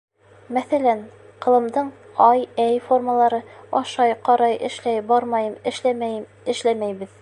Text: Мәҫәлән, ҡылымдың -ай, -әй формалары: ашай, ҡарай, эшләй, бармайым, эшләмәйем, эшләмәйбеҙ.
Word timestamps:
Мәҫәлән, 0.55 1.03
ҡылымдың 1.45 1.91
-ай, 2.29 2.41
-әй 2.65 2.81
формалары: 2.87 3.43
ашай, 3.83 4.17
ҡарай, 4.31 4.59
эшләй, 4.71 5.03
бармайым, 5.13 5.57
эшләмәйем, 5.75 6.27
эшләмәйбеҙ. 6.57 7.19